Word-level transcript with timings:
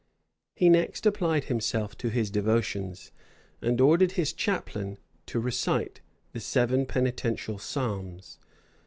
[*] 0.31 0.55
He 0.55 0.67
next 0.67 1.05
applied 1.05 1.43
himself 1.43 1.95
to 1.99 2.09
his 2.09 2.31
devotions, 2.31 3.11
and 3.61 3.79
ordered 3.79 4.13
his 4.13 4.33
chaplain 4.33 4.97
to 5.27 5.39
recite 5.39 6.01
the 6.31 6.39
seven 6.39 6.87
penitential 6.87 7.59
psalms. 7.59 8.39